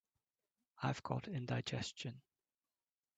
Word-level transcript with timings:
I've 0.81 1.03
got 1.03 1.27
indigestion. 1.27 2.23